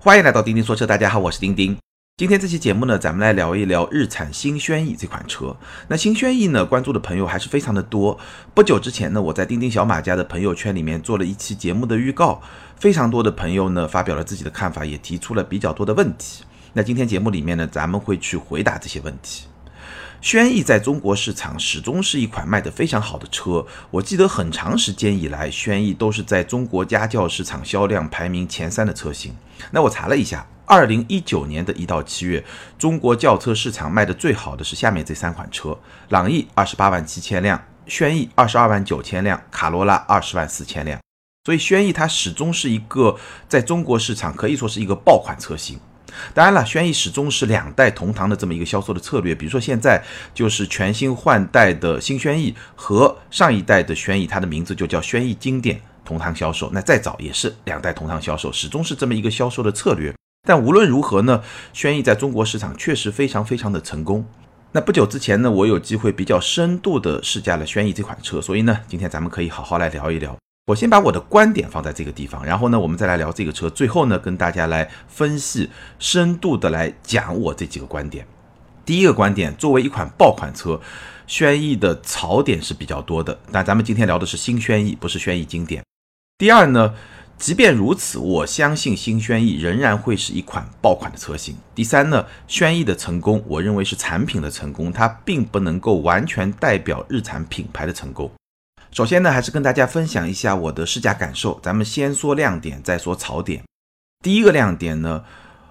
[0.00, 1.76] 欢迎来到钉钉说车，大家好，我是钉钉。
[2.16, 5.56] 今天这期节目呢，咱们来聊一聊日产新轩逸这款车。
[5.88, 8.16] 那新轩逸呢，关注的朋友还是非常的多。
[8.54, 12.40] 不久之前呢，我在钉钉小马家的朋友圈里面做了一期节目的预告，
[12.76, 16.44] 非常多的朋友呢发表了自己的看法，也提出了比较多的问题。
[16.72, 19.48] 那今天节目里面呢，咱们会去回答这些问题。
[20.20, 23.64] 轩逸在中国市场始终是一款卖得非常好的车。
[23.90, 29.36] 我记得很长时间以来，轩逸都是在中国家轿市场销量排名前三的车型。
[29.70, 32.44] 那我查了一下，二零一九年的一到七月，
[32.76, 40.98] 中国轿车市场卖的最好的是下面这三款车：朗逸二十八万七千辆，轩逸二十二万九千辆，卡罗拉二十万四千辆。
[41.44, 43.16] 所以轩逸它始终是一个
[43.48, 45.78] 在中国市场可以说是一个爆款车型。
[46.34, 49.34] 当然了，轩逸始终是两代同堂的这么一个销售的策略。
[49.34, 50.02] 比如说现在
[50.34, 56.70] 就是全新换代的新轩逸和上一代的轩逸，它的名字就叫轩逸经典同堂销售。
[56.72, 60.14] 那再早也是两代同堂销售，始终是这么一个销售的策略。
[60.46, 64.24] 但无论如何呢，轩逸在中国市场确实非常非常的成功。
[64.72, 70.36] 那不久之前呢，我有机会比较深度的试驾了轩逸这款车，所以呢，今天咱们可以好好来聊一聊。
[70.68, 73.70] 我先把我的观点放在这个地方，然后呢，我们再来聊这个车。
[73.70, 78.26] 最后呢，跟大家来分析，深度的来讲我这几个观点。
[78.84, 80.78] 第一个观点，作为一款爆款车，
[81.26, 83.38] 轩逸的槽点是比较多的。
[83.50, 85.82] 但咱们今天聊的是新轩逸，不是轩逸经典。
[86.36, 86.94] 第二呢，
[87.38, 91.56] 即便如此，我相信新轩逸仍然会是一款爆款的车型。
[91.74, 98.30] 第三呢，轩逸的成功，我认为是产品的成功，它并不能够完全代表日产品牌的成功。
[98.90, 101.60] 首先呢，还是跟大家分享一下我的试驾感受。
[101.62, 103.62] 咱们先说亮点，再说槽点。
[104.24, 105.22] 第一个亮点呢，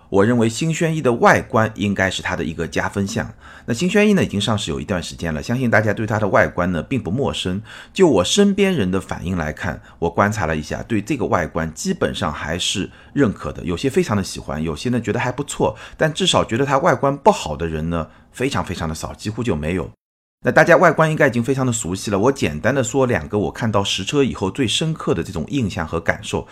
[0.09, 3.33] 我认为新轩逸的外观应该是它的一个加分项。
[3.65, 7.61] 那新轩逸呢已经上市有一段时间了，相信大家对它的外观呢并不陌生。
[7.91, 13.63] 就我身边人的反应来看，我观察了一下，对这个外观基本上还是认可的。
[13.63, 19.89] 有些非常的喜欢，有些呢觉得还不错，但至少觉得它外观不好的人呢非常非常的少，几乎就没有。
[20.45, 26.47] 那大家外观应该已经非常的熟悉了，我简单的说两个我看到实车以后最深刻的这种印象和感受。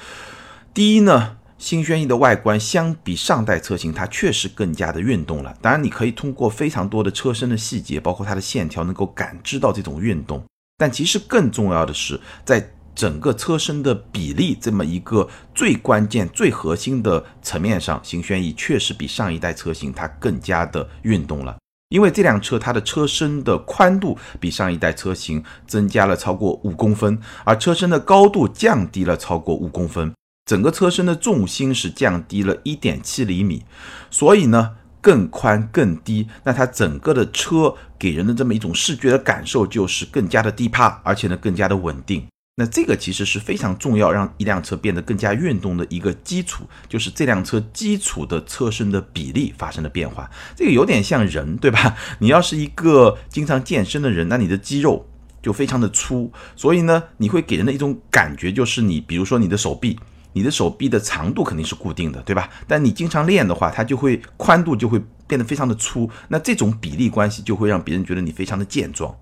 [0.73, 5.55] 第一呢，新轩逸的外观相比上代车型，它确实更加的运动了。
[5.61, 10.43] 当然，你可以通过非常多的车身的细节，包括它的线条，能够感知到这种运动。
[10.77, 21.55] 但其实更重要的是，在整个车身的比例这么一个最关键、最核心的层面上，新轩逸确实比上一代车型它更加的运动了。
[21.89, 30.13] 因为这辆车它的车身的宽度比上一代车型增加了超过五公分，而车身的高度降低了超过五公分，
[30.45, 33.63] 整个车身的重心是降低了一点七厘米，
[34.09, 42.25] 所以呢更宽更低，那它整个的车给人的这么一种视觉的感受就是更加的低趴，而且呢更加的稳定。
[42.57, 50.31] 那这个其实是非常重要，让一辆车变得更加运动的一个基础，就是这辆车基础的车身的比例发生了变化。
[50.55, 51.97] 这个有点像人，对吧？
[52.19, 55.05] 你要是一个经常健身的人，那你的肌肉
[55.41, 59.99] 就非常的粗，所以呢，你会给人的一种感觉就是你，比如说你的手臂，
[60.31, 62.49] 你的手臂的长度肯定是固定的，对吧？
[62.65, 69.13] 但你经常练的话，它就会宽度就会变得非常的粗，那这种比例关系就会让别人觉得你非常的健壮。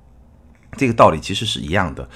[0.78, 2.08] 这个道理其实是一样的，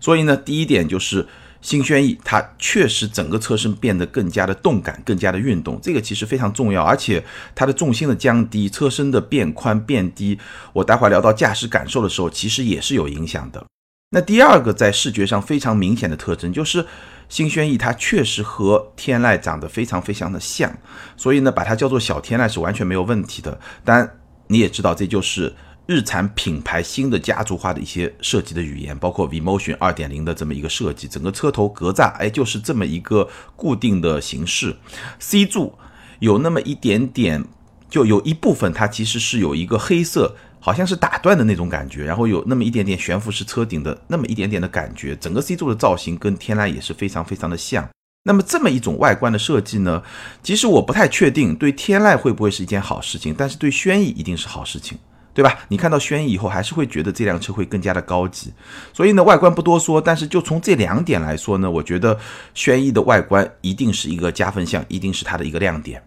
[0.00, 1.26] 所以呢，第一点就是
[1.60, 10.38] 新轩逸它确实整个车身变得更加的动感，更加的运动，这个其实非常重要，而且它的重心的降低，车身的变宽变低，
[10.72, 13.64] 我待会聊到驾驶感受的时候，其实也是有影响的。
[14.10, 16.86] 那第二个在视觉上非常明显的特征就是
[17.28, 20.72] 新轩逸它确实和天籁长得非常非常的像，
[21.16, 23.58] 所以呢，把它叫做小天籁是完全没有问题的。
[23.84, 25.52] 但你也知道，这就是。
[25.86, 34.76] 日产品牌新的家族化的一些设计的语言，包括 V Motion 二点零的这么一个设计，整个车头格栅，哎，就是这么一个固定的形式。
[35.20, 35.78] C 柱
[36.18, 37.44] 有那么一点点，
[37.88, 45.14] 就有一部分它其实是有一个黑色，好像是打断的那种感觉，然后有那么一点点悬浮式车顶的那么一点点的感觉。
[45.14, 47.88] 整个 C 柱的造型跟天籁也是非常非常的像。
[48.24, 50.02] 那么这么一种外观的设计呢，
[50.42, 54.98] 其实我不太确定对天籁会不会是一件好事情，但是对轩逸一定是好事情。
[55.36, 55.58] 对吧？
[55.68, 58.50] 你看到轩逸以后，还是会觉得这辆车会更加的高级。
[58.94, 62.18] 所以呢，外观不多说，但是就从这两点来说呢，我觉得
[62.54, 66.02] 轩逸的外观一定是一个加分项，一定是它的一个亮点。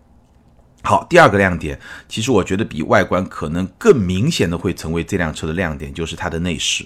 [0.82, 6.84] 好，第二个亮点，其实我觉得比外观可能更明显的会成为这辆车的亮点，就是它的内饰。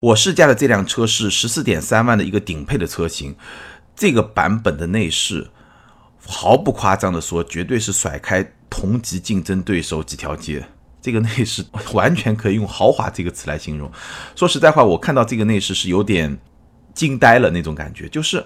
[0.00, 3.36] 我试驾的这辆车是十四点三万的一个顶配的车型，
[3.94, 5.48] 这个版本的内饰，
[6.26, 10.66] 毫不夸张的说，绝对是甩开同级竞争对手几条街。
[11.04, 11.62] 这个内饰
[11.92, 13.92] 完全可以用豪华这个词来形容。
[14.34, 16.38] 说实在话，我看到这个内饰是有点
[16.94, 18.08] 惊呆了那种感觉。
[18.08, 18.42] 就是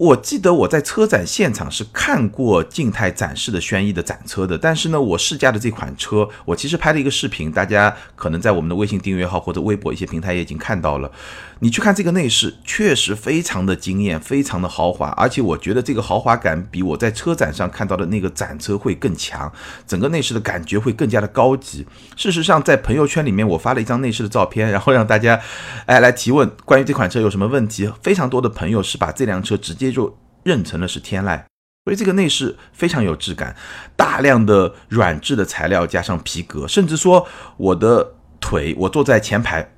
[0.00, 11.12] 我记得我在车展现场是看过静态展示的轩逸的展车的，但是呢，我试驾的这款车，我其实拍了一个视频，大家可能在我们的微信订阅号或者微博一些平台也已经看到了。
[11.58, 19.52] 你去看这个内饰，确实非常的惊艳，非常的豪华，而且我觉得这个豪华感比我在车展上看到的那个展车会更强，
[19.86, 21.86] 整个内饰的感觉会更加的高级。
[22.16, 25.38] 事实上，在朋友圈里面我发了一张内饰的照片，然后让大家
[25.84, 31.42] 哎来提问关于这款车有什么问题，非常多的朋友是把这辆车直接就认成了是天籁，
[31.84, 33.56] 所以这个内饰非常有质感，
[33.96, 37.26] 大量的软质的材料加上皮革，甚至说
[37.56, 39.72] 我的腿，我坐在前排。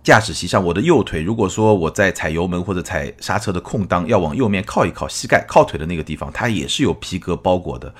[0.00, 7.92] 驾驶席上，我的右腿，如果说我在踩油门或者踩刹车的空档要往右面靠一靠，膝盖靠腿的那个地方，它也是有皮革包裹的。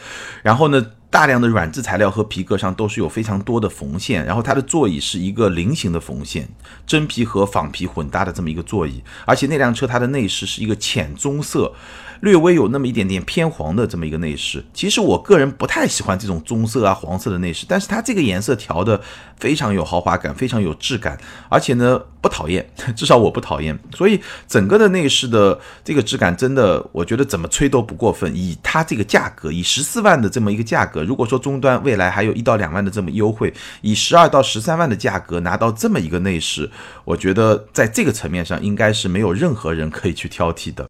[0.43, 4.25] 然后呢，大量的软质材料和皮革上都是有非常多的缝线。
[4.25, 6.49] 然后它的座椅是一个菱形的缝线，
[6.87, 9.02] 真皮和仿皮混搭的这么一个座椅。
[9.25, 11.72] 而且那辆车它的内饰是一个浅棕色。
[12.20, 19.00] 略微有那么一点点偏黄的这么一个内饰，其实我个人不太喜欢这种棕色啊、黄色的内饰，但是它这个颜色调的
[19.38, 21.19] 非常有豪华感，非常有质感，
[21.49, 23.79] 而且呢不讨厌， 至少我不讨厌。
[23.94, 28.35] 所以整个的内饰的这个质感真的，我觉得怎么吹都不过分。
[28.35, 36.71] 以它这个价格，以十四万的这么一个价格，如果说终端未来还有一到两万的这么优惠，以十二到十三万的价格拿到这么一个内饰，
[37.05, 40.87] 我觉得在这个层面上应该是没有任何人可以去挑剔的。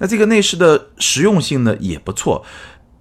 [0.00, 2.44] 那这个内饰的实用性呢也不错，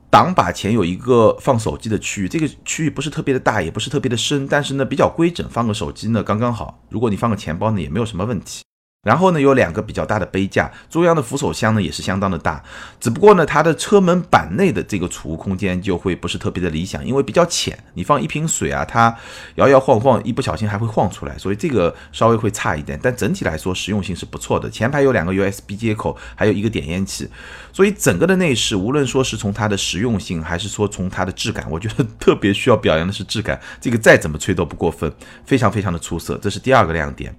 [0.10, 6.84] 挡把前有一个放手机的区域，这个区域不是特别的大，也不是特别的深，但是呢比较规整，放个手机呢刚刚好。
[6.90, 8.62] 如果你放个钱包呢，也没有什么问题。
[9.04, 12.64] 然后呢，有两个比较大的杯架，中央的扶手箱呢也是相当的大，
[13.00, 19.16] 只不过呢，它的车门板内的这个储物空间就会不是特别的理想，因为比较浅，你放一瓶水啊，它
[19.56, 23.00] 摇摇晃晃，一不小心还会晃出来，所以这个稍微会差一点。
[23.02, 24.70] 但整体来说，实用性是不错的。
[24.70, 27.28] 前排有两个 USB 接口，还有一个点烟器，
[27.74, 35.12] 所以整个的内饰，无论说是从它的实用性，还是说从它的质感，我觉得特别需要表扬的是质感，这个再怎么吹都不过分，
[35.44, 37.36] 非常非常的出色，这是第二个亮点。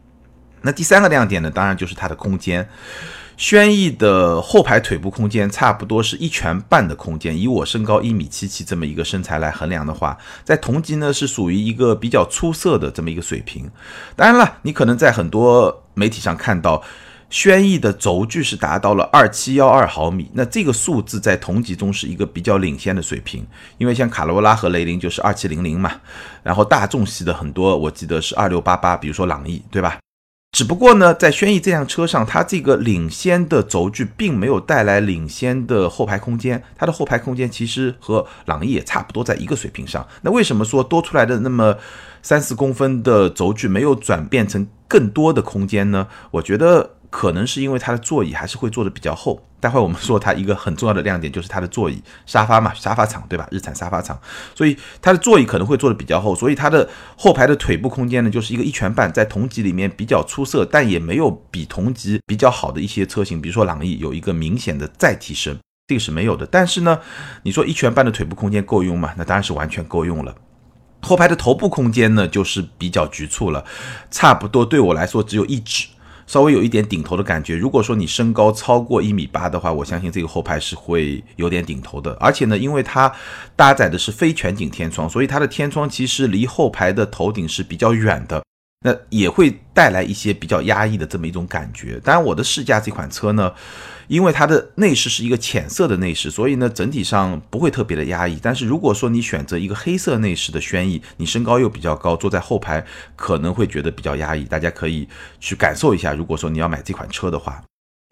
[0.62, 2.68] 那第三个亮点呢，当然就是它的空间。
[3.36, 13.68] 轩逸的后排腿部空间差不多是一拳半的空间，以我身高一米七七这么一个身材来衡量的话，在同级呢是属于一个比较出色的这么一个水平。
[14.14, 16.80] 当然了，你可能在很多媒体上看到，
[17.30, 23.44] 轩逸的轴距是达到了二七幺二毫米，那这个数字在同级中是一个比较领先的水平，
[23.78, 25.90] 因为像卡罗拉和雷凌就是二七零零嘛，
[26.44, 29.98] 然后大众系的很多我记得是二六八八，比如说朗逸，对吧？
[30.52, 40.06] 只不过呢，在轩逸这辆车上，它这个领先的轴距并没有带来领先的后排空间，它的后排空间其实和朗逸也差不多在一个水平上。
[40.20, 41.74] 那为什么说多出来的那么
[42.22, 46.06] 三四公分的轴距没有转变成更多的空间呢？
[46.30, 46.90] 我觉得。
[47.12, 49.46] 可能是因为它的座椅还是会做的比较厚。
[49.62, 53.46] 待会我们说它一个很重要的亮点就是它的座椅，沙发嘛，沙发厂对吧？
[53.52, 54.18] 日产沙发厂，
[54.56, 65.56] 所以它的座椅可能会做的比较厚，所以它的后排的腿部空间呢，就是一个一拳半，在同级里面比较出色，但也没有比同级比较好的一些车型，比如说朗逸有一个明显的再提升，
[65.86, 66.44] 这个是没有的。
[66.44, 66.98] 但是呢，
[67.44, 69.14] 你说一拳半的腿部空间够用吗？
[69.16, 70.34] 那当然是完全够用了。
[71.02, 73.64] 后排的头部空间呢，就是比较局促了，
[74.10, 75.86] 差不多对我来说只有一指。
[76.32, 77.54] 稍微有一点顶头的感觉。
[77.54, 82.16] 如果说你身高超过一米八的话，我相信这个后排是会有点顶头的。
[82.18, 83.12] 而且呢，因为它
[83.54, 88.42] 搭载的是非全景天窗，所以它的天窗其实离后排的头顶是比较远的。
[88.82, 92.00] 那也会带来一些比较压抑的这么一种感觉。
[92.04, 93.52] 当然，我的试驾这款车呢，
[94.08, 98.38] 因为它的内饰是一个浅色的内饰，所以呢，整体上不会特别的压抑。
[98.42, 102.84] 但是如果说你选择一个黑色内饰的轩逸，你身高又比较高，坐在后排
[103.16, 104.44] 可能会觉得比较压抑。
[104.44, 105.08] 大家可以
[105.40, 107.62] 去感受一下，如果说你要买这款车的话。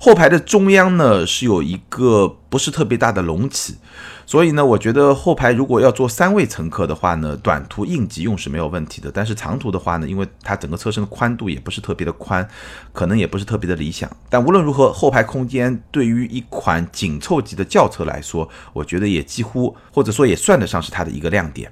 [0.03, 3.77] 后排的中央呢是有一个不是特别大的隆起，
[4.25, 9.13] 所以呢，我觉得后排如果要坐三位乘客的话呢，短途应急用是没有问题的。
[9.13, 12.49] 但是长途的话呢，因为它整个车身的宽度也不是特别的宽，
[12.95, 14.11] 可能也不是特别的理想。
[14.31, 21.71] 但无论如何，后排空间对于一款紧凑级的轿车来说，我觉得也几乎或者说也算得上是它的一个亮点。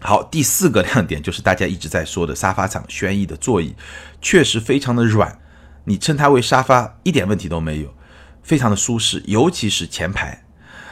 [0.00, 3.74] 好，第四个亮点就是大家一直在说的沙发厂轩逸的座椅，
[4.22, 5.38] 确实非常的软。
[5.90, 7.92] 你称它为沙发一点问题都没有，
[8.44, 10.44] 非常的舒适，尤其是前排。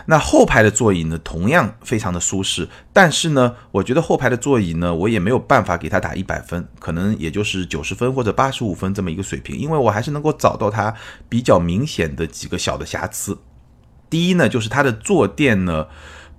[0.07, 2.69] 那后排的座椅呢，同样非常的舒适。
[2.93, 10.93] 但是呢，我觉得后排的座椅呢，我也没有办法给它打一百分，可能也就是九十分或者八十五分这么一个水平，因为我还是能够找到它
[11.29, 13.39] 比较明显的几个小的瑕疵。
[14.11, 15.87] 第一呢，就是它的坐垫呢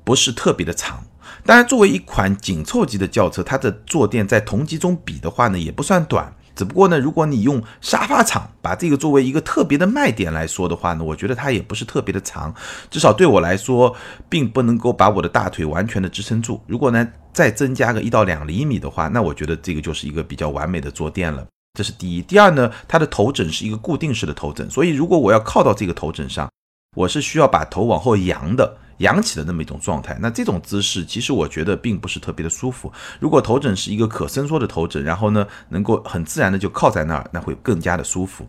[0.04, 1.06] 不是特别的长。
[1.46, 6.36] 当然，作为一款紧凑级的轿车，它的坐垫在同级中比的话呢，也不算短。
[6.60, 12.54] 只不过呢，如果你用沙发厂把这个作为一个特别的卖点来说的话呢，我觉得它也不是特别的长，
[12.92, 13.96] 至少对我来说，
[14.28, 16.60] 并不能够把我的大腿完全的支撑住。
[16.68, 21.48] 如果呢再增加个一到两厘米的话，那我觉得这个就是一个比较完美的坐垫了。
[21.78, 22.22] 这是第一。
[22.22, 26.52] 第二呢，它的头枕是一个固定式的头枕，所以如果我要靠到这个头枕上，
[26.98, 28.76] 我是需要把头往后扬的。
[29.00, 32.90] 扬起的那么一种状态，那这种姿势其实我觉得并不是特别的舒服。
[33.20, 38.46] 如果头枕是一个可伸缩的头枕，然后呢能够很自然的就靠在那儿，那会更加的舒服。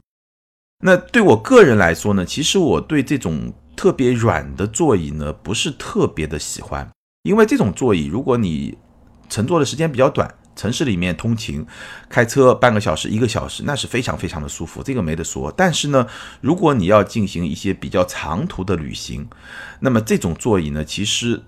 [0.84, 6.88] 那对我个人来说呢，其实我对这种特别软的座椅呢不是特别的喜欢，
[7.22, 8.78] 因为这种座椅如果你
[9.28, 10.34] 乘坐的时间比较短。
[10.56, 11.64] 城市里面通勤，
[12.08, 15.50] 开车半个小时、一个小时，那是非常非常的舒服，这个没得说。
[15.56, 16.06] 但是呢，
[16.40, 19.26] 如果你要进行一些比较长途的旅行，
[19.80, 21.42] 那么这种座椅呢，其实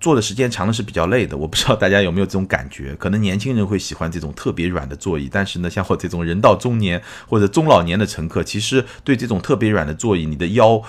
[0.00, 1.36] 坐的时间长了是比较累的。
[1.36, 2.94] 我不知道大家有没有这种感觉？
[2.96, 10.82] 可能年轻人会喜欢这种特别软的座椅，但是呢，像我这种人到中年或者中老年的乘客，其实对这种特别软的座椅，你的腰，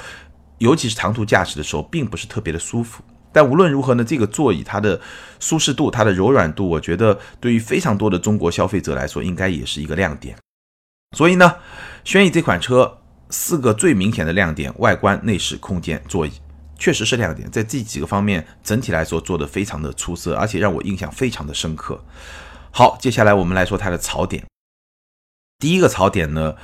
[0.58, 3.02] 尤其是长途驾驶的时候，并不是特别的舒服。
[3.32, 5.00] 但无论如何呢，这个座椅它的
[5.40, 10.36] 舒适度、它的柔软度，我觉得对于非常多的中国消费者来说，应该也是一个亮点。
[11.16, 11.56] 所以呢，
[12.04, 16.32] 轩逸这款车四个最明显的亮点：外观、内饰、空间、座椅，
[16.78, 17.50] 确实是亮点。
[17.52, 22.04] 在这几个方面，整体来说做得非常的出色，而且让我印象非常的深刻。
[22.72, 24.46] 好，接下来我们来说它的槽点。
[25.58, 26.56] 第一个槽点呢，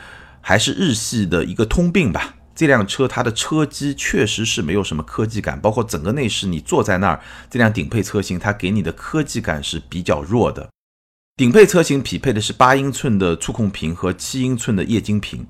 [0.42, 2.36] 还是日系的一个通病吧。
[2.56, 7.20] 这辆车它的车机确实是没有什么科技感，包括整个内饰，你坐在那儿，
[7.50, 10.70] 这辆顶配车型它给你的科技感是比较弱的。
[11.36, 15.46] 顶配车型匹配的是八英寸的触控屏和七英寸的液晶屏，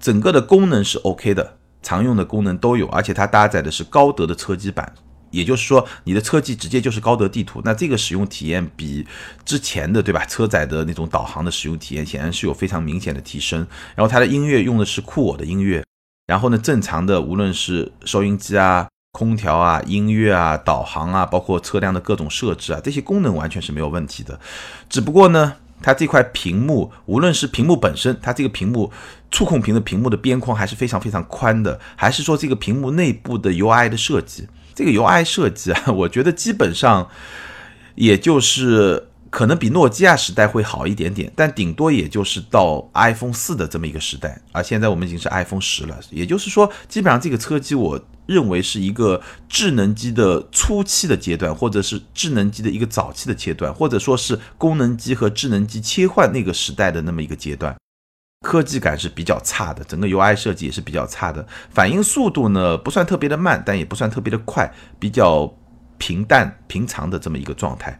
[0.00, 4.92] 整个的功能是 OK 的，常用的功能都有，而且它搭载的是高德的车机版，
[5.30, 9.06] 也就是说你的车机直接就是高德地图，那这个使用体验比
[9.44, 13.64] 之前的对吧车载的那种导航的使用体验显然是有非常明显的提升。
[13.94, 15.84] 然后它的音乐用的是酷我的音乐。
[16.28, 24.38] 然后呢，正常的无论是收音机啊、空调啊、音乐啊、导航啊，包括车辆的各种设置啊，这些功能完全是没有问题的。
[24.90, 28.92] 只不过呢，它这块屏幕，无论是屏幕本身，它这个屏幕
[29.30, 37.08] 触控屏的屏幕的边框还是非常非常宽的，还是说这个屏幕内部的 UI 的设计，这个 UI 设计啊，我觉得基本上
[37.94, 39.07] 也就是。
[39.30, 45.98] 可能比诺基亚时代会好一点点，但顶多也就是到 iPhone 四的这么一个时代，而现在我们已经是 iPhone 十了。
[46.10, 57.76] 也就是说，基本上这个车机，我认为是一个智能机的初期的阶段，或者是智能机的一个早期的阶段，或者说是功能机和智能机切换那个时代的那么一个阶段。
[58.46, 65.52] 科技感是比较差的，整个 UI 设计也是比较差的，反应速度呢不算特别的慢，但也不算特别的快，比较
[65.98, 67.98] 平淡平常的这么一个状态。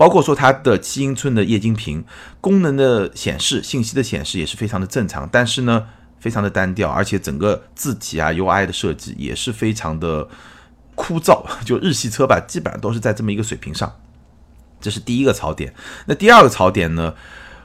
[0.00, 2.02] 包括说它的七英寸的液晶屏
[2.40, 5.88] 功能的显示信息的显示也是非常的正常，但是呢
[6.18, 10.26] 非常的单调，而且整个字体啊 UI 的设计也是非常的
[10.94, 13.94] 枯燥， 就日系车吧，基本上都是在这么一个水平上。
[14.80, 15.74] 这是第一个槽点。
[16.06, 17.12] 那第二个槽点呢？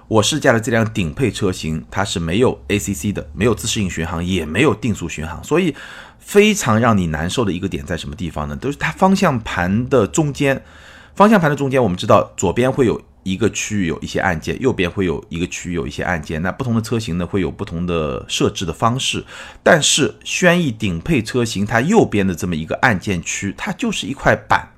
[0.10, 5.74] 我试驾的这辆顶配车型它是没有 ACC 的，没有自适应巡航，也没有定速巡航，所以
[6.20, 8.58] 非常让你难受的一个点在什么地方呢？
[8.58, 10.62] 都是它方向盘的中间。
[11.15, 16.41] 方向盘的中间，我们知道左边会有一个区域有一些按键，右边会有一个区域有一些按键。
[16.41, 19.25] 那不同的车型呢，会有不同的设置的方式。
[19.63, 24.74] 但是轩逸顶配车型，它右边的这么一个按键区，它就是一块板，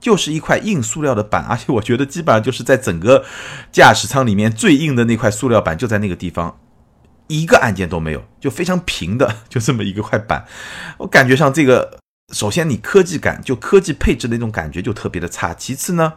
[0.00, 1.44] 就是一块硬塑料的板。
[1.44, 3.24] 而且我觉得基本上就是在整个
[3.72, 6.58] 驾驶舱里面最硬的那块塑料板就在那个地方，
[7.26, 10.46] 一个按键都没有，就非常平的，就这么一个块板。
[10.98, 12.01] 我感觉上这个。
[12.32, 15.54] 首先，你科技感就科技配置的那种感觉就特别的差。
[15.54, 16.14] 其次呢，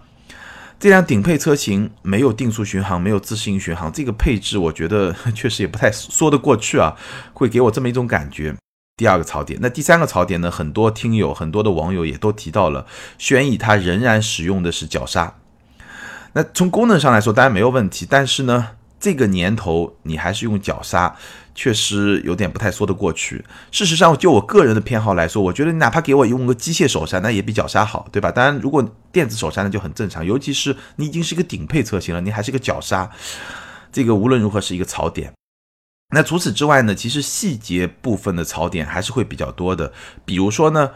[0.79, 6.95] 这辆顶配车型没有定速巡航，没有自适应巡航，这个配置我觉得 确实也不太说得过去啊，
[7.33, 8.55] 会给我这么一种感觉。
[8.97, 10.49] 第二个槽点，那第三个槽点呢？
[10.49, 15.35] 很多听友、很多的网友也都提到了，轩逸它仍然使用的是脚刹。
[16.31, 18.69] 那从功能上来说，当然没有问题，但是呢，
[19.05, 21.15] 这个年头你还是用脚刹。
[21.53, 23.45] 确实有点不太说得过去。
[23.71, 28.31] 事实上，就我个人的偏好来说，我觉得你哪怕给我用个机械手刹，那也比脚刹好，对吧？
[28.31, 30.25] 当然，如果电子手刹那就很正常。
[30.25, 33.09] 尤其是你已经是一个顶配车型了，你还是个脚刹，
[33.91, 35.31] 这个无论如何是一个槽点。
[36.13, 39.93] 那除此之外呢，其实细节部分的槽点还是会比较多的。
[40.25, 40.91] 比如说呢，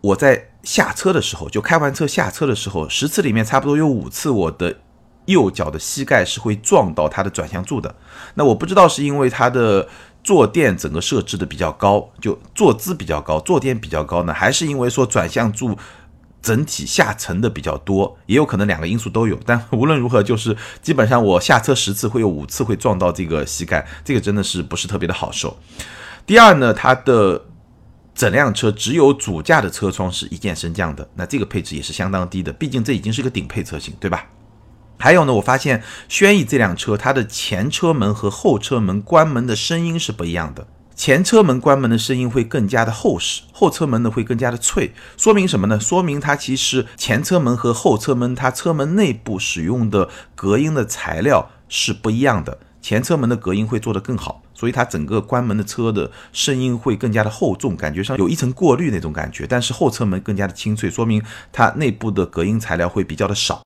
[0.00, 4.78] 我在下车的时候，就开完车下车的时候，十次里面差不多有五次我的。
[5.26, 7.94] 右脚的膝盖是会撞到它的转向柱的，
[8.34, 9.88] 那我不知道是因为它的
[10.24, 15.76] 坐垫整个设置的比较高，就坐姿比较高，坐垫比较高呢，还是因为说转向柱
[16.40, 19.38] 整体下沉的比较多，也有可能两个因素都有。
[19.46, 25.56] 但无论如何，就是基本上我下车十次会有五次会撞到这个膝盖，这个真的是不是特别的好受。
[26.26, 27.44] 第二呢，它的
[28.14, 34.26] 整辆车只有主驾的车窗是一键升降的，那这个配置也是相当低的，毕竟这已经是个顶配车型，对吧？
[35.02, 40.68] 还有呢，我发现轩逸这辆车它的前车门和后车门关门的声音是不一样的。
[40.94, 45.80] 前车门关门的声音会更加的厚实，后车门呢会更加的脆，说明什么呢？
[45.80, 59.48] 说明它其实前车门和后车门它车门内部使用的隔音的材料是不一样的，前车门的隔音会做得更好，所以它整个关门的车的声音会更加的厚重，感觉上有一层过滤那种感觉。
[59.48, 63.62] 但是后车门更加的清脆，说明它内部的隔音材料会比较的少。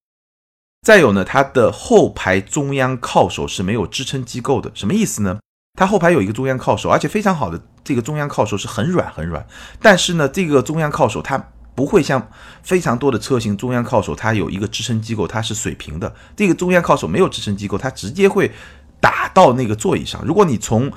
[0.86, 5.40] 再有呢，它的后排中央靠手是没有支撑机构的，什么意思呢？
[5.76, 9.44] 它后排有一个中央靠手，而且非常好的这个中央靠手是很软很软，
[9.82, 11.36] 但是呢，这个中央靠手它
[11.74, 12.30] 不会像
[12.62, 16.14] 非常多的车型中央靠手它有一个支撑机构，它是水平的。
[16.36, 18.52] 这个中央靠手没有支撑机构，它直接会
[19.00, 20.24] 打到那个座椅上。
[20.24, 20.88] 如果你从，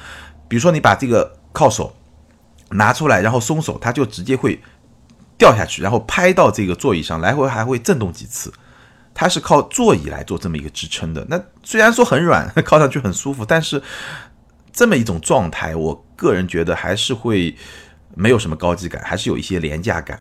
[0.47, 1.95] 比如说你把这个靠手
[2.69, 4.61] 拿出来，然后松手，它就直接会
[5.35, 8.53] 掉下去，然后拍到这个座椅上，来回还会震动几次。
[9.19, 11.25] 它是靠座椅来做这么一个支撑的。
[11.29, 13.83] 那虽然说很软， 靠上去很舒服，但是。
[14.71, 17.53] 这么一种状态，我个人觉得还是会
[18.15, 20.17] 没有什么高级感，还是有一些廉价感。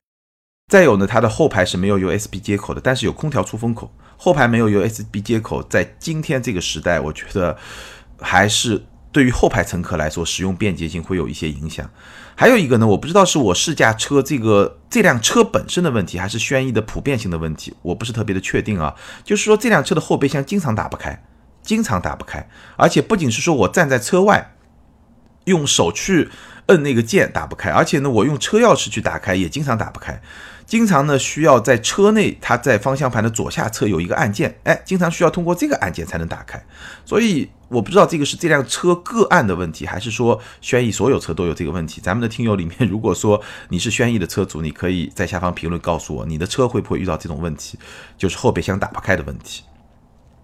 [0.73, 3.93] 再有呢，它的后排是没有 USB 接口的，但是有空调出风口。
[4.17, 7.57] 后排没有 USB 接口，在今天这个时代，我觉得
[8.19, 11.89] 还是对于后排乘客来说，使用便捷性会有一些影响。
[12.35, 18.95] 还有一个呢，我不知道是我试驾车这个这辆车本身的问题，还是轩逸的普遍性的问题，我不是特别的确定啊。
[19.25, 21.25] 就是说，这辆车的后备箱经常打不开。
[21.61, 24.55] 经常打不开，而且不仅是说我站在车外，
[25.45, 26.31] 用手去
[26.67, 30.23] 摁那个键打不开，而且呢，我用车钥匙去打开也经常打不开。
[30.69, 36.63] 经常呢需要在车内，它在方向盘的左下侧有一个按键，哎，经常需要通过这个按键才能打开。
[37.07, 42.03] 所以我不知道这个是这辆车个案的问题，还是说轩逸所有车都有这个问题。
[42.03, 47.79] 咱们的听友里面，如果说你是轩逸的车主，你可以在下方评论告诉我，你的车会不会遇到这种问题，
[48.19, 49.65] 就是后备箱打不开的问题。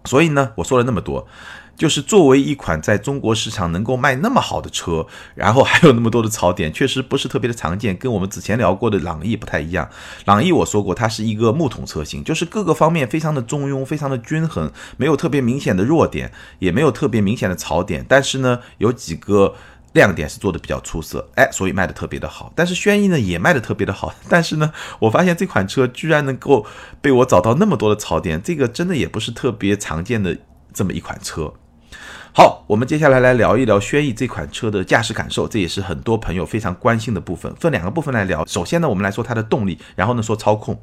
[0.06, 1.26] 所以呢，我说了那么多，
[1.76, 9.88] 就是作为一款在中国市场能够卖那么好的车，然后还有那么多的槽点，确实不是特别的常见，跟我们之前聊过的朗逸不太一样。
[10.24, 19.54] 朗逸我说过，它是一个木桶车型，就是各个方面非常的中庸，非常的均衡，没有特别明显的弱点，也没有特别明显的槽点，但是呢，有几个。
[19.94, 22.52] 亮点是做的比较出色，哎，所以卖的特别的好。
[22.56, 26.66] 但是轩逸呢也卖的特别的好， 但是呢，我发现这款车居然能够
[27.00, 30.36] 被我找到那么多的槽点，这个真的也不是特别常见的
[30.72, 31.54] 这么一款车。
[32.36, 37.54] 好，我们接下来来聊一聊轩逸这款车的驾驶感受，这也是很多朋友非常关心的部分。
[37.54, 38.44] 分两个部分来聊。
[38.44, 40.82] 首先呢，我们来说它的动力，然后呢说操控。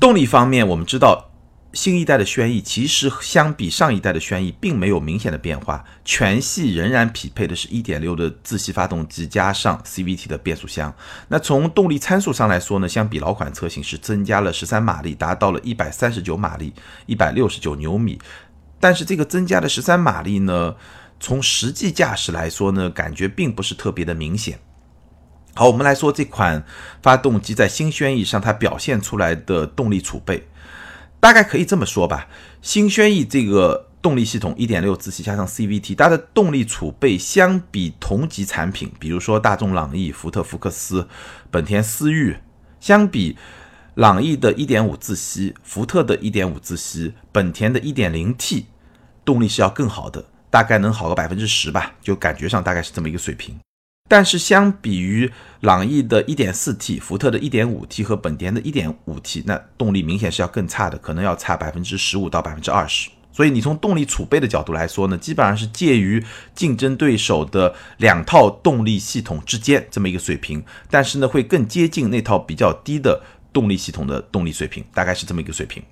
[0.00, 1.28] 动力方面，我们知道。
[1.74, 10.94] 新一代的轩逸其实相比上一代的轩逸并没有明显的变化，全系仍然匹配的是1.6的自吸发动机加上 CVT 的变速箱。
[11.28, 16.74] 那从动力参数上来说呢，相比老款车型是增加了13马力，达到了139马力
[17.06, 18.18] ，169牛米。
[18.82, 20.74] 但是这个增加的13马力呢，
[21.20, 24.58] 从实际驾驶来说呢，感觉并不是特别的明显。
[25.54, 26.64] 好，我们来说这款
[27.00, 30.48] 发动机在新轩逸上它表现出来的动力储备。
[31.20, 32.26] 大概可以这么说吧，
[32.60, 41.06] 新轩逸这个动力系统1.6自吸加上 CVT，它的动力储备相比同级产品，比如说大众朗逸、福特福克斯、
[41.52, 42.38] 本田思域，
[42.80, 43.36] 相比
[43.94, 48.64] 朗逸的1.5自吸、福特的1.5自吸、本田的 1.0T，
[49.24, 53.58] 动力是要更好的，大概能好个百分之十吧，就感觉上大概是这么一个水平。
[54.08, 55.30] 但是相比于
[55.60, 63.08] 朗逸的 1.4T、福特的 1.5T 和本田的 1.5T，那动力明显是要更差的，可能要差百分之十五到百分之二十。
[63.32, 66.22] 所以你从动力储备的角度来说呢，基本上是介于
[66.54, 75.82] 竞争对手的两套动力系统之间这么一个水平，但是呢会更接近那套比较低的动力系统的动力水平，大概是这么一个水平。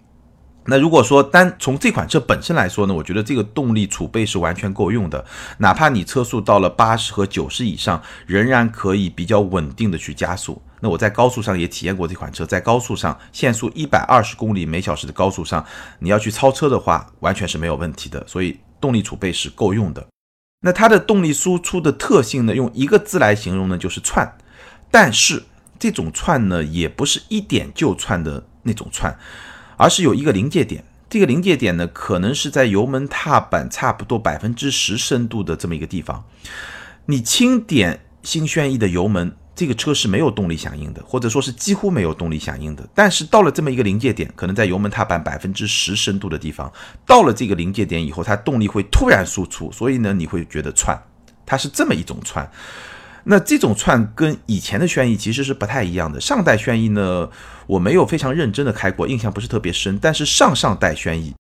[0.71, 5.25] 那如果说单从这款车本身来说呢，我觉得这个动力储备是完全够用的，
[5.59, 10.63] 哪怕你车速到了八十和九十以上，仍然可以比较稳定的去加速。
[10.81, 15.67] 那我在高速上也体验过这款车，在高速上限速一百二十公里每小时的高速上，
[15.99, 18.25] 你要去超车的话，完全是没有问题的。
[18.29, 20.07] 所以动力储备是够用的。
[20.63, 24.39] 那它的动力输出的特性呢，用一个字来形容呢，就是窜。
[24.89, 25.43] 但是
[25.81, 29.19] 这种窜呢，也不是一点就窜的那种窜。
[29.81, 36.23] 而是有一个临界点，这个临界点呢，可能是在油门踏板差不多百分之十深度的这么一个地方。
[37.07, 42.87] 你轻点新轩逸的油门，这个车是没有动力响应的，或者说是几乎没有动力响应的。
[42.95, 46.71] 但是到了这么一个临界点，可能在油门踏板百分之十深度的地方，
[47.07, 51.03] 到了这个临界点以后，它动力会突然输出，所以呢，你会觉得窜，
[51.47, 52.47] 它是这么一种窜。
[53.25, 56.21] 那这种窜跟以前的轩逸其实是不太一样的。
[56.21, 57.29] 上代轩逸呢，
[57.67, 59.99] 我没有非常认真的开过，印象不是特别深。
[60.01, 61.35] 但是上上代轩逸，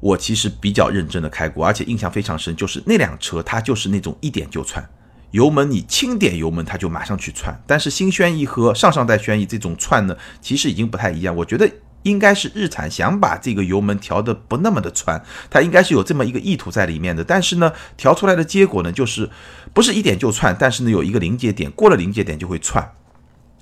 [0.00, 4.88] 我其实比较认真的开过，而且印象非常深，就是那辆车它就是那种一点就窜。
[5.30, 7.58] 油门你轻点油门，它就马上去窜。
[7.66, 11.34] 但是新轩逸和上上代轩逸这种窜呢，其实已经不太一样。
[11.34, 11.70] 我觉得
[12.02, 17.22] 应该是日产想把这个油门调的不那么的窜，它应该是有这么一个意图在里面的。
[17.22, 19.30] 但是呢，调出来的结果呢，就是
[19.72, 22.92] 不是一点就窜，但是呢有一个临界点，过了临界点就会窜。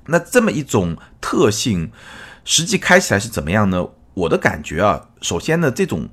[0.06, 1.90] 那这么一种特性，
[2.44, 3.86] 实际开起来是怎么样呢？
[4.14, 6.08] 我的感觉啊，首先呢这种。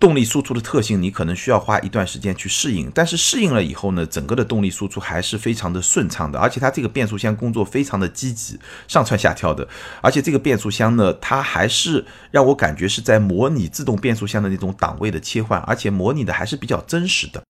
[0.00, 8.56] 动力输出的特性，你可能需要花一段时间去适应，但是适应了以后呢，整个的动力输出还是非常的顺畅的，而且它这个变速箱工作非常的积极，
[8.86, 9.66] 上蹿下跳的，
[10.00, 17.42] 而且这个变速箱呢，它还是让我感觉是在模拟自动变速箱的那种档位的切换，而且模拟的还是比较真实的，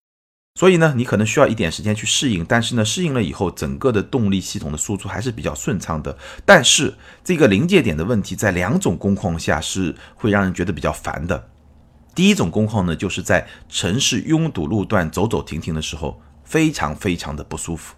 [0.58, 11.50] 所以呢，你可能需要一点时间去适应，但是呢，适应了以后，整个的动力系统的输出还是比较顺畅的，但是这个临界点的问题，在两种工况下是会让人觉得比较烦的。
[12.18, 17.94] 第一种工况呢，就是在城市拥堵路段走走停停的时候，非常非常的不舒服，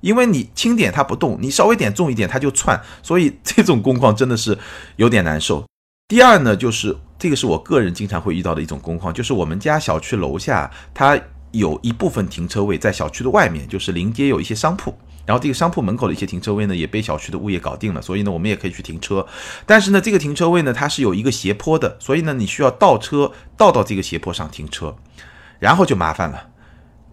[0.00, 4.58] 因为你轻点它不动，你稍微点重一点它就窜，所以这种工况真的是
[4.96, 5.64] 有点难受。
[6.08, 11.16] 第二呢，就是这个是我个人经常会遇到的一种工况，就是我们家小区楼下它
[11.52, 14.92] 有一部分停车位在小区的外面，就是临街有一些商铺。
[15.30, 19.24] 然后这个商铺门口的一些停车位呢，也被小区的物业搞定了，所以呢，我们也可以去停车。
[19.64, 24.96] 但是呢，这个停车位呢，它是有一个斜坡的，所以呢，你需要倒车倒到这个斜坡上停车，
[25.60, 26.48] 然后就麻烦了。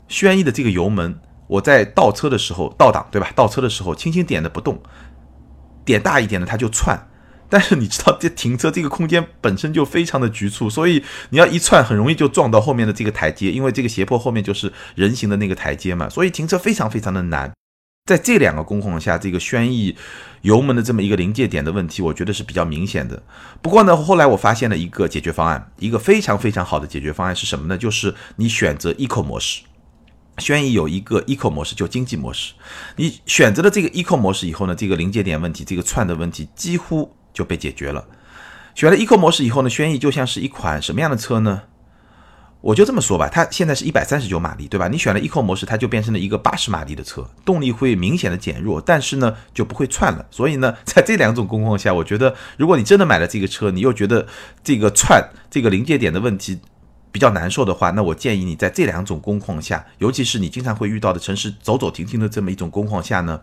[0.07, 3.31] 轩逸的这个油门，我在倒车的时候倒档，对吧？
[3.35, 4.81] 倒车的时候轻轻点的不动，
[5.85, 7.07] 点大一点的它就窜。
[7.49, 17.53] 但是你知道，这停车这个空间本身就非常的局促，所以你要一窜，很容易就撞到后面的这个台阶，因为这个斜坡后面就是人行的那个台阶嘛，所以停车非常非常的难。
[18.07, 19.95] 在这两个工况下，这个轩逸
[20.41, 23.21] 油门的这么一个临界点的问题，我觉得是比较明显的。
[23.61, 27.77] 不过呢，后来我发现了一个解决方案，一个非常非常好的解决方案是什么呢？
[27.77, 29.61] 就是你选择 Eco 模式。
[30.37, 32.53] 轩逸有一个 Eco 模式，就经济模式。
[32.95, 38.07] 你选择了这个 Eco 模式以后呢，这个临界点问题，这个窜的问题几乎就被解决了。
[38.73, 41.63] 选了 Eco 模式以后呢，轩逸就像是一款什么样的车呢？
[42.59, 44.87] 我就这么说吧，它现在是一百三十九马力，对吧？
[44.87, 50.25] 你选了 Eco 模式，它就变成了一个八十马力的车，动力会明显的减弱，但是呢就不会窜了。
[50.31, 54.27] 所以呢， 在这两种工况下，我觉得如果你真的买了这个车，你又觉得
[54.63, 56.59] 这个窜这个临界点的问题
[57.11, 63.39] 比较难受的话，那我建议你在这两种工况下，尤其是你经常会遇到的城市走走停停的这么一种工况下呢，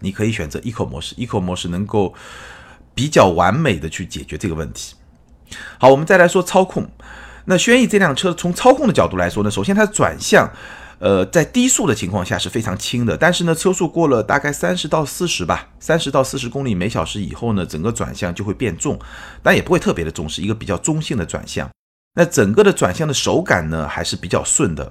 [0.00, 2.12] 你可以选择 Eco 模式，Eco 模式能够
[2.94, 4.94] 比较完美的去解决这个问题。
[5.78, 6.88] 好，我们再来说操控。
[7.46, 10.50] 那轩逸这辆车从操控的角度来说呢，首先它转向，
[10.98, 18.98] 呃，在低速的情况下是非常轻的，但是呢，车速过了大概三十到四十吧，三十到四十公里每小时以后呢，整个转向就会变重，
[19.42, 21.68] 但也不会特别的重，是一个比较中性的转向。
[22.14, 24.90] 那整个的转向的手感呢还是比较顺的，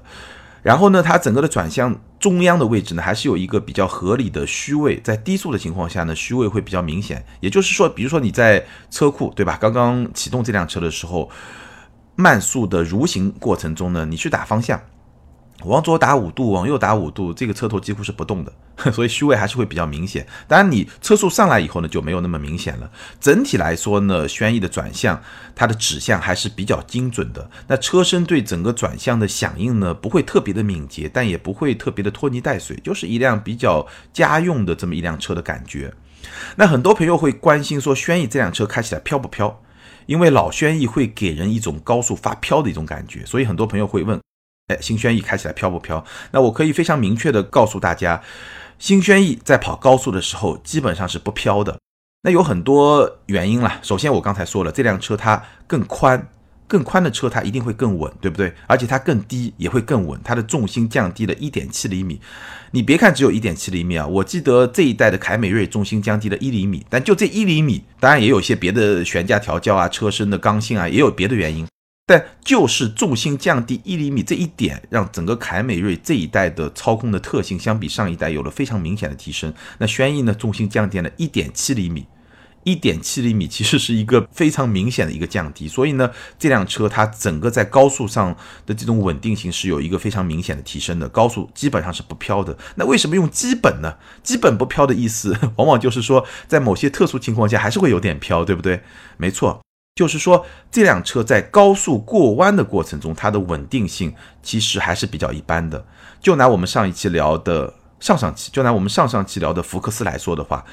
[0.61, 7.25] 然后呢，它整个的转向中央的位置呢还是有一个比较合理的虚位，在低速的情况下呢，虚位会比较明显。
[7.39, 11.27] 也就是说，比如说你在车库对吧，刚刚启动这辆车的时候。
[12.15, 14.81] 慢速的蠕行过程中呢，你去打方向，
[15.63, 18.53] 往左打五度，往右打五度，这个车头几乎是不动的，
[18.91, 20.27] 所以虚位还是会比较明显。
[20.47, 22.91] 当然，你车速上来以后呢，就没有那么明显了。
[23.19, 25.21] 整体来说呢，轩逸的转向
[25.55, 27.49] 它的指向还是比较精准的。
[27.67, 35.93] 那车身对整个转向的响应呢，不会特别的敏捷，但也不会特别的拖泥带水，就是一辆比较家用的这么一辆车的感觉。
[36.55, 39.61] 那很多朋友会关心说，轩逸这辆车开起来飘不飘？
[40.05, 44.19] 因为老轩逸会给人一种高速发飘的一种感觉，所以很多朋友会问：
[44.67, 46.03] 哎，新轩逸开起来飘不飘？
[46.31, 48.21] 那我可以非常明确的告诉大家，
[48.79, 51.77] 新轩逸在跑高速的时候基本上是不飘的。
[52.23, 53.79] 那有很多原因啦。
[53.81, 56.27] 首先我刚才说了，这辆车它更宽。
[56.73, 58.51] 更宽的车它一定会更稳，对不对？
[58.65, 62.19] 而且它更低也会更稳，它的重心降低了一点七厘米。
[62.71, 71.67] 你别看只有一点七厘米啊，我记得这一代的凯美瑞重心降低了一厘米，但就这一厘米，当然也有一些别的悬架调教啊、车身的刚性啊，也有别的原因。
[72.07, 79.53] 但就是重心降低一厘米这一点，让整个凯美瑞这一代的操控的特性相比上一代有了非常明显的提升。
[79.77, 82.07] 那轩逸呢，重心降低了一点七厘米。
[82.63, 85.67] 一点七厘米，其实是一个非常明显的一个降低。
[85.67, 92.57] 所以呢，这辆车它整个在高速上的这种稳定性是有一个非常明显的提升的，高速基本上是不飘的。
[92.75, 93.95] 那为什么用基本呢？
[94.23, 98.81] 基本不飘的意思， 往往就是说在某些特殊情况下还是会有点飘，对不对？
[99.17, 99.61] 没错，
[99.95, 105.85] 就是说这辆车在高速过弯的过程中，它的稳定性其实还是比较一般的。
[106.21, 107.73] 就拿我们上一期聊的。
[108.03, 110.65] 上上期就拿我们上上期聊的福克斯来说的话，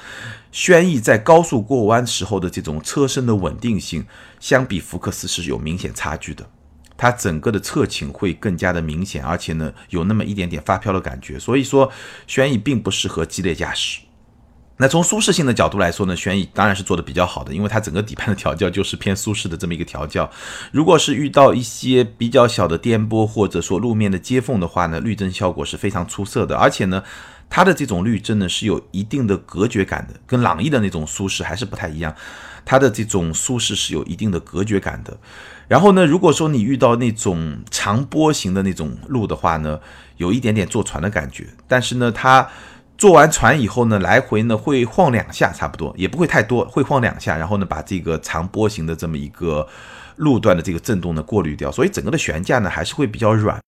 [0.51, 4.05] 轩逸在高速过弯时候的这种车身的稳定性，
[4.41, 6.45] 相比福克斯是有明显差距的。
[6.97, 11.39] 它整个的侧倾会更加的明显，而且呢有那么一点点发飘的感觉。
[11.39, 11.89] 所以说，
[12.27, 14.01] 轩逸并不适合激烈驾驶。
[14.81, 20.27] 那从舒适性的角度来说呢，轩逸当然是做的比较好的，因为它整个底盘的调教就是偏舒适的这么一个调教。
[20.71, 26.57] 如果是遇到一些比较小的颠簸或者说路面的接缝的话呢，滤震效果是非常出色的。
[26.57, 27.03] 而且呢，
[27.47, 32.15] 它的这种滤震呢是有一定的隔绝感的，跟朗逸的那种舒适还是不太一样。
[32.65, 35.15] 它的这种舒适是有一定的隔绝感的。
[35.67, 39.79] 然后呢，如果说你遇到那种长波形的那种路的话呢，
[40.17, 42.49] 有一点点坐船的感觉，但是呢，它。
[43.01, 49.67] 坐完船以后呢，来回呢会晃两下，差不多也不会太多，会晃两下，然后呢把这个长波形的这么一个
[50.17, 53.59] 路段的这个震动呢过滤掉，所以整个的悬架呢还是会比较软。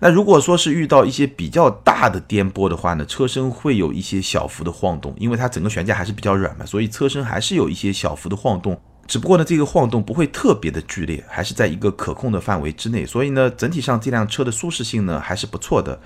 [0.00, 8.80] 那如果说是遇到一些比较大的颠簸的话呢，车身会有一些小幅的晃动，因为它整个悬架还是比较软嘛，所以车身还是有一些小幅的晃动。
[9.06, 15.98] 只不过呢，这个晃动不会特别的剧烈，还是在一个可控的范围之内，所以呢，整体上这辆车的舒适性呢还是不错的。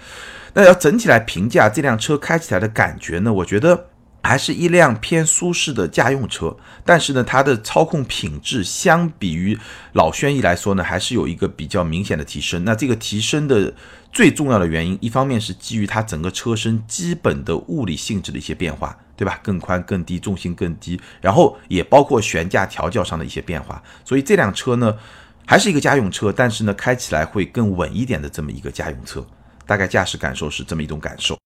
[0.53, 3.87] 那要整体来评价这辆车开起来的感觉呢，我觉得
[4.23, 6.57] 还是一辆偏舒适的家用车。
[6.85, 9.59] 但是呢，它的操控品质相比于
[9.93, 12.65] 老轩逸来说呢，还是有一个比较明显的提升。
[12.65, 13.73] 那这个提升的
[14.13, 18.97] 最重要的原因，一方面是基于它整个车身基本的物理性质的一些变化。
[19.21, 19.39] 对吧？
[19.43, 23.83] 更宽、更低，重心更低，然后也包括悬架调教上的一些变化。
[24.03, 24.97] 所以这辆车呢，
[25.45, 29.23] 还是一个家用车，但是呢，开起来会更稳一点的这么一个家用车。
[29.67, 31.37] 大概驾驶感受是这么一种感受。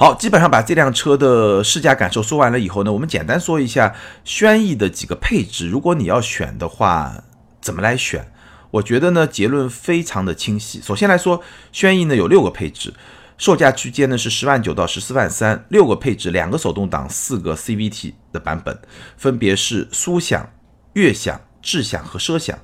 [0.00, 5.68] 好，基本上把这辆车的试驾感受说完了以后呢，我们简单说一下轩逸的几个配置。
[5.68, 7.24] 如果你要选的话，
[7.60, 8.30] 怎么来选？
[8.70, 10.80] 我觉得呢，结论非常的清晰。
[10.80, 12.94] 首先来说，轩逸呢有六个配置。
[13.38, 18.78] 售价区间呢是十万九到十四万三，六个配置，两个手动挡，四个 CVT 的版本，
[19.16, 20.48] 分别是舒享、
[20.92, 22.56] 悦享、智享和奢享。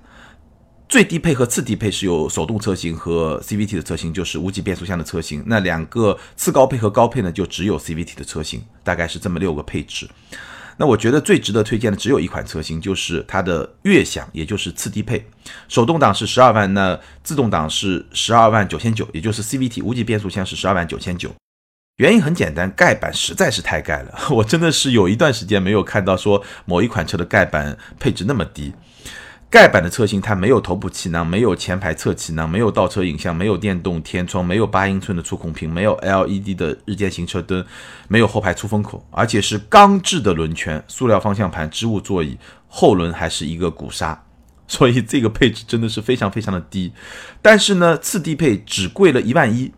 [0.89, 5.43] 最低配和次低配是有手动车型和 CVT 的车型，就是无级变速箱的车型。
[5.47, 10.09] 那两个次高配和高配呢，就只有 CVT 的车型，大概是这么六个配置。
[10.77, 15.25] 那我觉得最值得推荐的只有一款车型，就是它的悦享，也就是次低配，
[15.69, 21.33] 手动挡是十二万，那自动挡是十二万九千九，也就是 CVT 无级变速箱是十二万九千九。
[21.99, 28.73] 原因很简单，盖板实在是太盖了， 我真的是有一段时间没有看到说某一款车的盖板配置那么低。
[29.51, 37.65] 盖板的车型，它没有头部气囊，没有前排侧气囊，没有倒车影像，没有电动天窗，没有八英寸的触控屏，没有 LED 的日间行车灯，
[38.09, 44.25] 没有后排出风口，而且是钢制的轮圈，塑料方向盘，织物座椅，后轮还是一个鼓刹，
[44.67, 46.93] 所以这个配置真的是非常非常的低。
[47.41, 49.73] 但是呢，次低配只贵了一万一，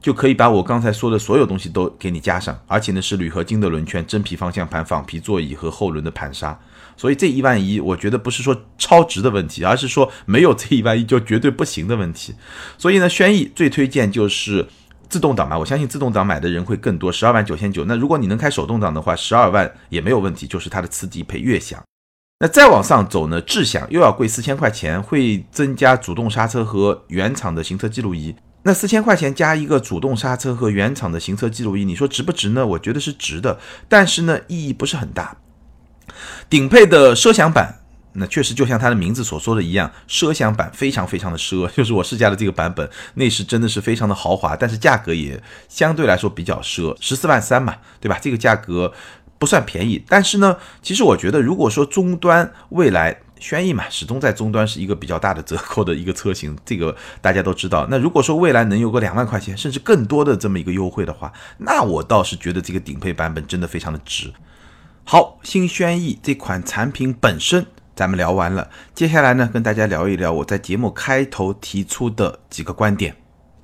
[0.00, 6.58] 就可以把我刚才说的所有东西都给你加上，而且呢是铝合金的轮圈，真皮方向盘，仿皮座椅和后轮的盘刹。
[6.98, 12.34] 所以这一万一，我觉得不是说超值的问题，而是说没有这一万一就绝对不行的问题。
[12.76, 14.66] 所以呢，轩逸最推荐就是
[15.08, 17.84] 自动挡嘛，我相信自动挡买的人会更多，十二万九千九。
[17.84, 21.80] 那如果你能开手动挡的话，十二万也没有问题，就是它的次低配悦享。
[22.40, 28.34] 那再往上走呢，智享又要贵四千块钱，会增加主动刹车和原厂的行车记录仪。
[28.64, 32.66] 那四千块钱加一个主动刹车和原厂的行车记录仪，你说值不值呢？
[32.66, 33.58] 我觉得是值的，
[33.88, 35.36] 但是呢，意义不是很大。
[36.50, 37.80] 顶配的奢享版，
[38.14, 48.18] 那确实就像它的名字所说的一样，奢享版非常非常的奢， 就是我试驾的这个版本，内饰真的是非常的豪华，但是价格也相对来说比较奢，十四万三嘛，对吧？
[48.20, 48.92] 这个价格
[49.38, 57.86] 不算便宜，但是呢，其实我觉得，如果说终端未来轩逸嘛，始终在终端是一个比较大的折扣的一个车型， 这个大家都知道。
[57.88, 64.32] 那如果说未来能有个两万块钱，甚至更多的这么一个优惠的话，那我倒是觉得这个顶配版本真的非常的值。
[65.10, 67.64] 好，新轩逸这款产品本身
[67.96, 73.16] 咱们聊完了，接下来呢，跟大家聊一聊我在节目开头提出的几个观点。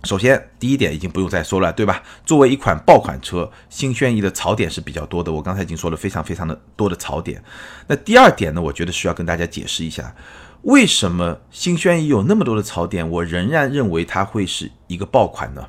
[0.04, 2.02] 首先，第一点已经不用再说了，对吧？
[2.24, 7.44] 作为一款爆款车，新轩逸的槽点是比较多的，我刚才已经说了非常非常的多的槽点。
[7.86, 10.16] 那第二点呢，我觉得需要跟大家解释一下，
[10.62, 15.68] 为什么新轩逸有那么多的槽点，我仍然认为它会是一个爆款呢？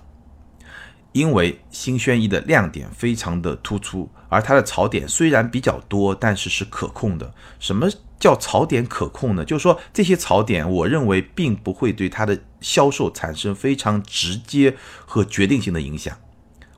[1.16, 7.34] 因为新轩逸的亮点非常的突出，而它的槽点虽然比较多，但是是可控的。
[7.58, 9.46] 什么叫槽点可控呢？
[9.46, 14.76] 就是说这些槽点，我认为并不会对它的销售产生非常直接
[15.06, 16.18] 和决定性的影响。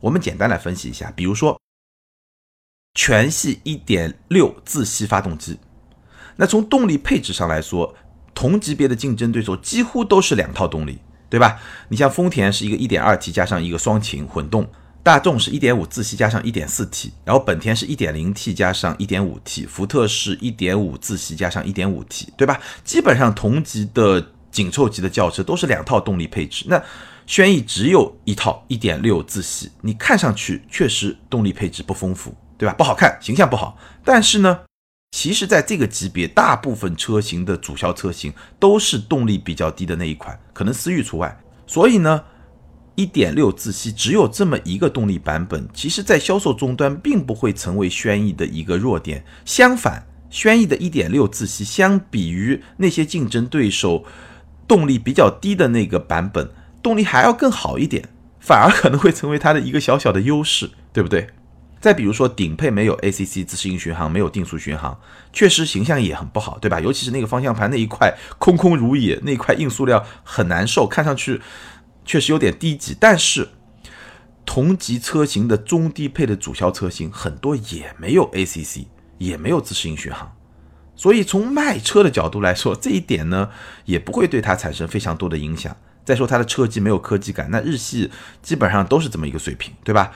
[0.01, 1.59] 我们简单来分析一下，比如说
[2.93, 5.57] 全系1.6自吸发动机，
[6.35, 7.95] 那从动力配置上来说，
[8.35, 10.99] 同级别的竞争对手几乎都是两套动力。
[11.29, 11.59] 对吧？
[11.89, 14.67] 你像丰田是一个 1.2T 加上一个双擎混动，
[15.03, 22.59] 大众是1.5自吸加上 1.4T，然后本田是 1.0T 加上 1.5T，福特是1.5自吸加上 1.5T，对吧？
[22.83, 26.81] 基本上同级的紧凑级的轿车都是两套动力配置，那
[27.25, 32.73] 轩逸只有一套1.6自吸，你看上去确实动力配置不丰富，对吧？
[32.73, 34.59] 不好看，形象不好，但是呢？
[35.11, 41.39] 其实，在这个级别，大部分车型的主销车型都是动力比较低的那一款，可能思域除外。
[41.65, 42.23] 所以呢，
[42.95, 49.23] 一点六自吸只有这么一个动力版本，其实在销售终端并不会成为轩逸的一个弱点。
[49.43, 54.05] 相反，轩逸的一点六自吸相比于那些竞争对手
[54.67, 56.51] 动力比较低的那个版本，
[56.83, 61.29] 动力还要更好一点，反而可能会成为它的一个小小的优势，对不对？
[61.87, 64.99] 再比如说，顶配没有 ACC 自适应巡航，没有定速巡航，
[65.31, 66.81] 确实形象也很不好，对吧？
[66.81, 71.39] 尤其是那个方向盘那一块空空如也，那块硬塑料很难受，看上去
[72.03, 72.93] 确实有点低级。
[72.99, 73.47] 但是
[74.45, 80.35] 同级车型的中低配的主销车型很多也没有 ACC，也没有自适应巡航，
[80.93, 83.49] 所以从卖车的角度来说，这一点呢
[83.85, 85.73] 也不会对它产生非常多的影响。
[86.03, 90.11] 再说它的车机没有科技感，那日系基本上都是这么一个水平，对吧？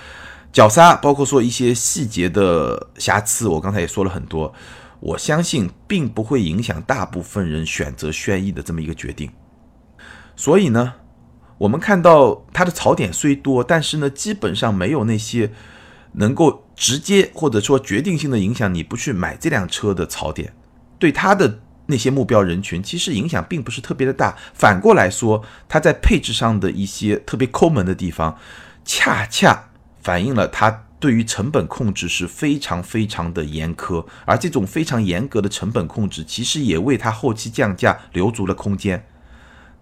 [0.52, 4.54] 脚刹，包括说一些细节的瑕疵，我刚才也说了很多，
[5.00, 9.32] 我相信并不会影响大部分人选择轩逸的这么一个决定。
[10.36, 10.96] 所以呢，
[11.58, 15.52] 我们看到它的槽点虽多，但是呢，基本上没有那些
[16.14, 20.54] 能够直接或者说决定性的影响你不去买这辆车的槽点。
[21.00, 24.38] 对它的那些目标人群，其实影响并不是特别的大。
[24.54, 28.38] 反过来说，它在配置上的一些特别抠门的地方，
[28.84, 29.71] 恰恰。
[30.02, 39.08] 反映了它对于成本控制是非常非常的严苛，而这种非常严格的成本控制，其实也为它后期降价留足了空间。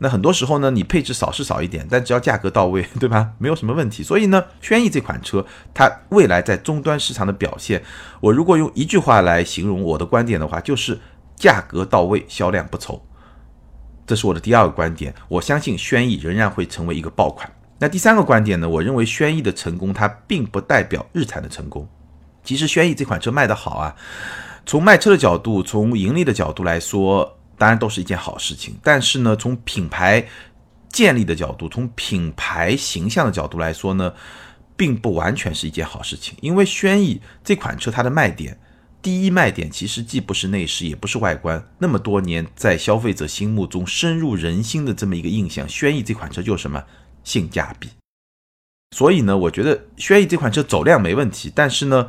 [0.02, 3.32] 那很多时候呢，你配置少是少一点，但只要价格到位， 对吧？
[3.38, 4.02] 没有什么问题。
[4.02, 7.84] 所以呢，轩逸这款车，它未来在终端市场的表现，
[8.22, 10.98] 我如果用一句话来形容我的观点的话，就是
[11.36, 13.06] 价格到位，销量不愁。
[14.08, 15.14] 这是我的第二个观点。
[15.28, 17.52] 我相信轩逸仍然会成为一个爆款。
[17.80, 18.68] 那第三个观点呢？
[18.68, 21.88] 我认为轩逸的成功，它并不代表日产的成功。
[22.44, 23.96] 其实轩逸这款车卖得好啊，
[24.66, 28.76] 从卖车的角度，从盈利的角度来说，当然都是一件好事情。
[28.84, 30.28] 但是呢，从品牌
[30.90, 34.14] 建立的角度，从品牌形象的角度来说呢，
[34.76, 36.38] 并不完全是一件好事情。
[36.42, 38.60] 因为轩逸这款车，它的卖点，
[39.02, 46.84] 第一卖点其实既不是内饰，也不是外观，那么多年在消费者心目中深入人心的这么一个印象，轩逸这款车就是什么？
[47.24, 47.90] 性价比，
[48.96, 52.08] 所以呢，我觉得轩逸这款车走量没问题，但是呢，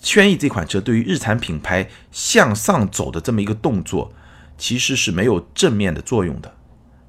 [0.00, 4.12] 轩逸这款车对于日产品牌向上走的这么一个动作，
[4.56, 6.54] 其实是没有正面的作用的。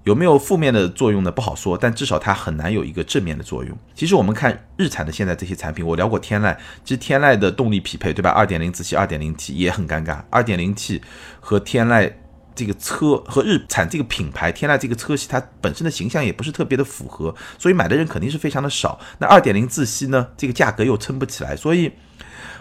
[0.05, 1.31] 有没有负面的作用呢？
[1.31, 3.77] 不好说，但至少它很难有一个正面的作用。
[3.93, 8.29] 其实我们看日产的现在这些产品，我聊过天籁，其实天籁的动力匹配，对吧？
[8.31, 11.01] 二点零自吸，二点零 T 也很尴尬，二点零 T
[11.39, 12.13] 和天籁。
[12.59, 18.99] 这个车和日产这个品牌，天籁这个车系，它本身的形象也不是特别的符合，所以买的人肯定是非常的少。
[19.19, 21.89] 那二点零自吸呢，这个价格又撑不起来，所以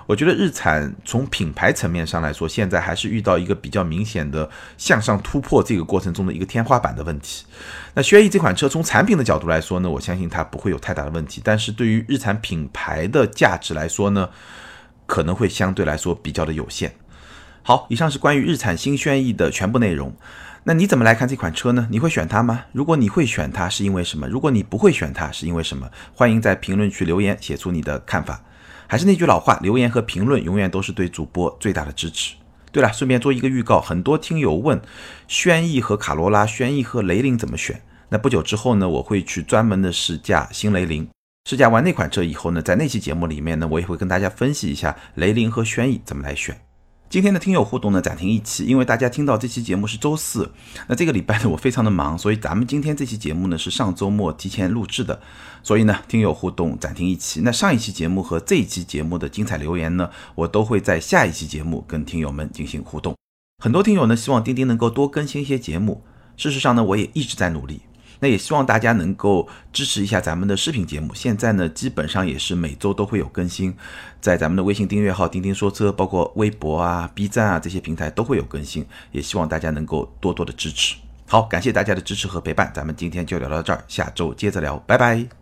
[0.07, 7.45] 我觉得日产从品牌层面上来说，现在还是遇到一个比较明显的向上突破这个过程中的一个天花板的问题。
[7.95, 14.31] 那轩逸这款车从产品的角度来说呢，我相信它不会有太大的问题，但是对于日产品牌的价值来说呢，
[15.07, 16.95] 可能会相对来说比较的有限。
[17.69, 20.17] 好，以上是关于日产新轩逸的全部内容。
[20.65, 21.87] 那你怎么来看这款车呢？
[21.91, 22.65] 你会选它吗？
[22.73, 24.27] 如果你会选它，是因为什么？
[24.27, 25.87] 如果你不会选它，是因为什么？
[26.15, 28.43] 欢迎在评论区留言，写出你的看法。
[28.87, 32.37] 还是那句老话，留言和评论永远都是对主播最大的支持。
[32.73, 34.81] 对了，顺便做一个预告，很多听友问
[35.27, 37.83] 轩逸和卡罗拉、轩逸和雷凌怎么选。
[38.09, 41.07] 那不久之后呢，我会去专门的试驾新雷凌。
[41.47, 46.59] 试驾完那款车以后呢，在那期节目里面呢，我也会跟大家分析一下雷凌和轩逸怎么来选。
[47.11, 50.53] 今天的听友互动呢暂停一期，因为大家听到这期节目是周四，
[50.89, 55.19] 那这个礼拜呢我非常的忙，所以咱们今天这期节目呢是上周末提前录制的，
[55.63, 57.41] 所以呢听友互动暂停一期。
[57.41, 63.17] 那上一期节目和这一期节目的精彩留言呢，我都会在下一期节目跟听友们进行互动。
[63.65, 66.05] 很多听友呢希望钉钉能够多更新一些节目，
[66.37, 67.81] 事实上呢我也一直在努力。
[68.21, 71.15] 那也希望大家能够支持一下咱们的视频节目。
[71.15, 73.75] 现在呢，基本上也是每周都会有更新，
[74.21, 78.87] 在咱们的微信订阅号“钉钉说车”，包括微博啊、B 站啊这些平台都会有更新。
[79.13, 80.97] 也希望大家能够多多的支持。
[81.27, 85.38] 好，感谢大家的支持和陪伴，咱们今天就聊到这儿，下周接着聊，拜拜。